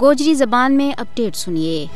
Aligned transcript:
گوجری 0.00 0.34
زبان 0.34 0.76
میں 0.76 0.92
اپڈیٹ 1.00 1.36
سنیے۔ 1.36 1.86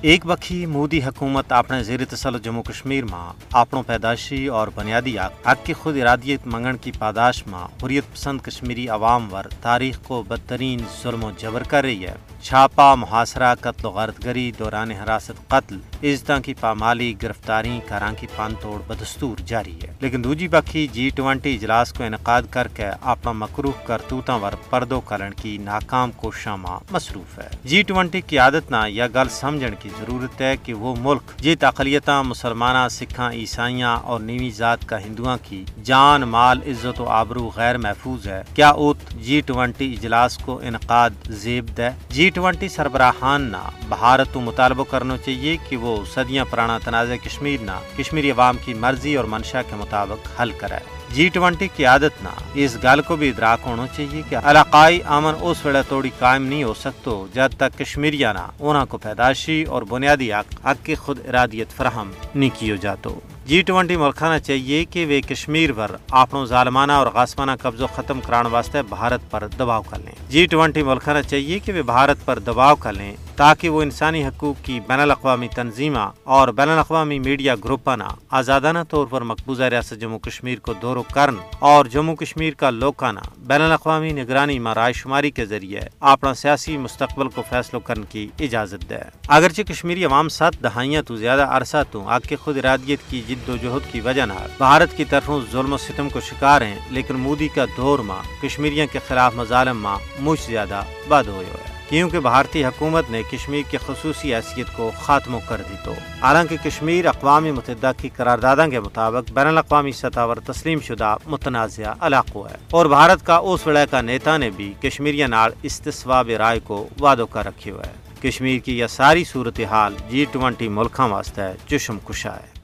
ایک 0.00 0.20
وقی 0.24 0.66
مودی 0.66 1.02
حکومت 1.02 1.52
اپنے 1.52 1.82
زیر 1.82 2.04
تسلط 2.04 2.44
جموں 2.44 2.62
کشمیر 2.62 3.04
ماں 3.04 3.32
اپنوں 3.52 3.82
پیدائشی 3.82 4.46
اور 4.46 4.68
بنیادی 4.74 5.18
حق 5.18 5.64
کی 5.64 5.72
خود 5.72 5.96
ارادیت 5.96 6.46
منگن 6.46 6.76
کی 6.76 6.92
پاداش 6.98 7.46
ماں 7.46 7.68
حریت 7.82 8.04
پسند 8.12 8.40
کشمیری 8.40 8.88
عوام 8.88 9.32
ور 9.32 9.44
تاریخ 9.62 9.98
کو 10.02 10.22
بدترین 10.28 10.80
ظلم 11.02 11.24
و 11.24 11.30
جبر 11.38 11.62
کر 11.62 11.84
رہی 11.84 12.06
ہے۔ 12.06 12.14
چھاپا 12.42 12.94
محاصرہ، 12.94 13.54
قتل 13.60 13.86
و 13.86 13.90
غارت 13.90 14.24
گری 14.24 14.52
دوران 14.58 14.90
حراست، 14.90 15.48
قتل 15.48 15.78
عزتہ 16.04 16.32
کی 16.44 16.54
پامالی، 16.54 17.14
گرفتاری 17.22 17.80
کاران 17.88 18.14
کی 18.14 18.26
پان 18.36 18.54
توڑ 18.60 18.80
بدستور 18.86 19.40
جاری 19.46 19.74
ہے۔ 19.82 19.92
لیکن 20.00 20.24
دوجی 20.24 20.48
بکھی 20.48 20.86
جی 20.86 21.10
ٹوینٹی 21.14 21.54
اجلاس 21.54 21.92
کو 21.92 22.04
انعقاد 22.04 22.42
کر 22.50 22.68
کے 22.68 22.86
اپنا 23.00 23.32
مقروف 23.32 23.86
کرتوتاں 23.86 24.38
ور 24.38 24.52
پردو 24.70 25.00
کرن 25.00 25.34
کی 25.34 25.58
ناکام 25.58 26.10
کوشاں 26.12 26.56
ماں 26.56 26.78
مصروف 26.90 27.38
ہے۔ 27.38 27.48
جی 27.64 27.82
ٹوینٹی 27.82 28.20
کی 28.20 28.38
عادت 28.38 28.70
نہ 28.70 28.76
یا 28.88 29.06
گل 29.06 29.28
سمجھن 29.28 29.74
کی 29.80 29.88
ضرورت 30.00 30.40
ہے 30.40 30.56
کہ 30.56 30.74
وہ 30.74 30.94
ملک 30.98 31.38
جی 31.38 31.54
تقلیتاں 31.54 32.22
مسلمانہ 32.22 32.88
سکھاں، 32.88 33.32
عیسائیاں 33.32 33.96
اور 33.96 34.20
نیوی 34.20 34.50
ذات 34.50 34.88
کا 34.88 34.98
ہندوؤں 34.98 35.36
کی 35.48 35.64
جان، 35.84 36.20
مال، 36.20 36.60
عزت 36.66 37.00
و 37.00 37.08
آبرو 37.08 37.50
غیر 37.56 37.78
محفوظ 37.78 38.26
ہے۔ 38.26 38.42
کیا 38.54 38.68
اوت 38.68 38.98
جی 39.10 39.40
ٹوینٹی 39.40 39.92
اجلاس 39.92 40.36
کو 40.38 40.60
انعقاد 40.62 41.10
زیب 41.28 41.76
دے؟ 41.76 41.88
جی 42.08 42.29
جی 42.30 42.34
ٹوینٹی 42.34 42.66
سربراہان 42.68 43.42
نا 43.50 43.62
بھارت 43.88 44.32
تو 44.32 44.40
مطالبہ 44.40 44.84
کرنا 44.90 45.16
چاہیے 45.24 45.56
کہ 45.68 45.76
وہ 45.76 45.96
صدیاں 46.12 46.44
پرانا 46.50 46.76
تنازع 46.84 47.14
کشمیر 47.24 47.62
نہ 47.62 47.78
کشمیری 47.96 48.30
عوام 48.30 48.56
کی 48.64 48.74
مرضی 48.82 49.14
اور 49.16 49.24
منشا 49.32 49.62
کے 49.68 49.76
مطابق 49.76 50.28
حل 50.40 50.50
کرے۔ 50.58 50.78
جی 51.14 51.28
ٹوینٹی 51.34 51.68
کی 51.76 51.84
عادت 51.92 52.22
نہ 52.22 52.34
اس 52.62 52.76
گل 52.84 53.00
کو 53.06 53.16
بھی 53.16 53.28
ادراک 53.28 53.66
ہونا 53.66 53.86
چاہیے 53.96 54.22
کہ 54.28 54.36
علاقائی 54.50 55.00
امن 55.16 55.34
اس 55.40 55.64
ویلا 55.64 55.82
توڑی 55.88 56.10
قائم 56.18 56.46
نہیں 56.46 56.62
ہو 56.64 56.74
سکتو 56.82 57.26
جب 57.34 57.58
تک 57.58 57.78
کشمیریاں 57.78 58.32
نہ 58.34 58.84
کو 58.90 58.98
پیدائشی 58.98 59.62
اور 59.62 59.82
بنیادی 59.90 60.32
حق 60.32 60.54
حق 60.66 60.84
کی 60.86 60.94
خود 61.02 61.26
ارادیت 61.28 61.76
فراہم 61.76 62.10
نہیں 62.34 62.58
کیو 62.58 62.76
جاتو۔ 62.76 63.18
جی 63.50 63.62
ٹوینٹی 63.62 63.96
ملکانہ 63.96 64.38
چاہیے 64.38 64.84
کہ 64.84 65.06
وہ 65.06 65.28
کشمیر 65.28 65.72
پر 65.72 65.96
اپنوں 66.10 66.46
ظالمانہ 66.46 66.92
اور 66.92 67.06
غاسمانہ 67.14 67.50
قبضوں 67.60 67.86
ختم 67.94 68.20
کران 68.20 68.46
واسطے 68.46 68.82
بھارت 68.82 69.30
پر 69.30 69.46
دباؤ 69.58 69.82
کر 69.82 69.98
لیں۔ 69.98 70.12
جی 70.28 70.46
ٹوینٹی 70.46 70.82
ملکانہ 70.82 71.18
چاہیے 71.28 71.58
کہ 71.58 71.72
وہ 71.72 71.82
بھارت 71.82 72.24
پر 72.24 72.38
دباؤ 72.38 72.74
کر 72.74 72.92
لیں 72.92 73.16
تاکہ 73.36 73.68
وہ 73.68 73.82
انسانی 73.82 74.24
حقوق 74.26 74.64
کی 74.64 74.80
بین 74.86 75.00
الاقوامی 75.00 75.48
تنظیمہ 75.48 76.10
اور 76.24 76.48
بین 76.48 76.68
الاقوامی 76.68 77.18
میڈیا 77.18 77.54
گروپانہ 77.64 78.04
آزادانہ 78.30 78.78
طور 78.88 79.06
پر 79.06 79.22
مقبوضہ 79.22 79.62
ریاست 79.62 80.00
جموں 80.00 80.18
کشمیر 80.18 80.58
کو 80.58 80.72
دورو 80.72 81.02
کرن 81.02 81.34
اور 81.58 81.84
جموں 81.84 82.16
کشمیر 82.16 82.54
کا 82.54 82.70
لوکانہ 82.70 83.20
بین 83.38 83.62
الاقوامی 83.62 84.12
نگرانی 84.12 84.58
میں 84.58 84.74
رائے 84.74 84.92
شماری 84.92 85.30
کے 85.30 85.46
ذریعے 85.46 85.80
اپنا 86.00 86.34
سیاسی 86.34 86.76
مستقبل 86.76 87.28
کو 87.28 87.42
فیصلو 87.50 87.80
کرن 87.80 88.02
کی 88.10 88.28
اجازت 88.38 88.90
دے۔ 88.90 88.96
اگرچہ 89.28 89.62
کشمیری 89.62 90.04
عوام 90.04 90.28
سات 90.28 90.62
دہائیاں 90.62 91.02
تو 91.02 91.16
زیادہ 91.16 91.46
عرصہ 91.50 91.82
تو 91.90 92.08
آگ 92.08 92.20
کے 92.28 92.36
خود 92.36 92.58
ارادیت 92.58 93.10
کی 93.10 93.22
جد 93.28 93.39
جد 93.40 93.48
و 93.48 93.56
جہد 93.56 93.92
کی 93.92 94.00
وجہ 94.00 94.22
نہ 94.22 94.32
بھارت 94.58 94.96
کی 94.96 95.04
طرفوں 95.04 95.40
ظلم 95.52 95.72
و 95.72 95.78
ستم 95.78 96.08
کو 96.08 96.20
شکار 96.20 96.60
ہیں، 96.60 96.78
لیکن 96.90 97.14
مودی 97.14 97.48
کا 97.48 97.64
دور 97.76 97.98
ماں 97.98 98.22
کشمیریوں 98.42 98.86
کے 98.92 98.98
خلاف 99.08 99.34
مظالم 99.34 99.80
ماں، 99.80 99.98
مجھ 100.18 100.40
زیادہ 100.46 100.82
بد 101.08 101.28
ہوئے 101.28 101.46
ہوئے 101.46 101.70
کیونکہ 101.88 102.20
بھارتی 102.20 102.64
حکومت 102.64 103.10
نے 103.10 103.22
کشمیر 103.30 103.62
کی 103.70 103.78
خصوصی 103.86 104.34
حیثیت 104.34 104.66
کو 104.76 104.90
خاتم 105.02 105.38
کر 105.48 105.62
دی 105.70 105.74
تو۔ 105.84 105.94
حالانکہ 106.22 106.56
کشمیر 106.64 107.06
اقوام 107.06 107.44
متحدہ 107.44 107.92
کی 107.96 108.08
قراردادوں 108.16 108.66
کے 108.66 108.80
مطابق 108.80 109.30
بین 109.32 109.46
الاقوامی 109.46 109.92
سطح 109.92 110.26
پر 110.28 110.38
تسلیم 110.40 110.80
شدہ 110.80 111.16
متنازعہ 111.26 111.94
علاقہ 112.00 112.38
ہے۔ 112.38 112.56
اور 112.72 112.86
بھارت 112.86 113.26
کا 113.26 113.36
اس 113.36 113.66
وڑے 113.66 113.84
کا 113.90 114.00
نیتا 114.00 114.36
نے 114.36 114.50
بھی 114.50 114.72
کشمیری 114.82 115.26
نال 115.26 115.50
استثواب 115.62 116.30
رائے 116.38 116.60
کو 116.60 116.88
وعدو 117.00 117.26
کا 117.26 117.42
رکھی 117.42 117.70
ہوئے 117.70 118.28
کشمیر 118.28 118.58
کی 118.58 118.78
یہ 118.78 118.86
ساری 118.86 119.24
صورتحال 119.24 119.94
جی 120.10 120.24
ٹوینٹی 120.32 120.68
ملکوں 120.68 121.08
واسطے 121.08 121.42
چشم 121.68 121.98
کشا 121.98 122.36
ہے۔ 122.36 122.59